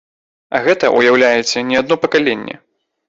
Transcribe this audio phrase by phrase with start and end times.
[0.55, 2.55] А гэта, уяўляеце, не адно пакаленне.